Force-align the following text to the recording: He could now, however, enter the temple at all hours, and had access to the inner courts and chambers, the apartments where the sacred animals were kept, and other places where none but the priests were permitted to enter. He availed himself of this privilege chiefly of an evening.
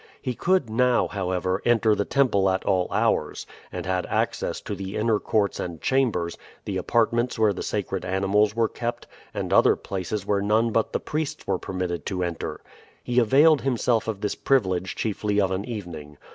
He 0.19 0.33
could 0.33 0.67
now, 0.67 1.07
however, 1.09 1.61
enter 1.63 1.93
the 1.93 2.05
temple 2.05 2.49
at 2.49 2.65
all 2.65 2.87
hours, 2.91 3.45
and 3.71 3.85
had 3.85 4.07
access 4.07 4.59
to 4.61 4.73
the 4.73 4.95
inner 4.97 5.19
courts 5.19 5.59
and 5.59 5.79
chambers, 5.79 6.39
the 6.65 6.77
apartments 6.77 7.37
where 7.37 7.53
the 7.53 7.61
sacred 7.61 8.03
animals 8.03 8.55
were 8.55 8.67
kept, 8.67 9.05
and 9.31 9.53
other 9.53 9.75
places 9.75 10.25
where 10.25 10.41
none 10.41 10.71
but 10.71 10.91
the 10.91 10.99
priests 10.99 11.45
were 11.45 11.59
permitted 11.59 12.07
to 12.07 12.23
enter. 12.23 12.61
He 13.03 13.19
availed 13.19 13.61
himself 13.61 14.07
of 14.07 14.21
this 14.21 14.33
privilege 14.33 14.95
chiefly 14.95 15.39
of 15.39 15.51
an 15.51 15.65
evening. 15.65 16.17